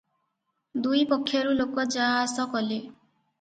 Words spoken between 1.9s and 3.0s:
ଯା ଆସ କଲେ।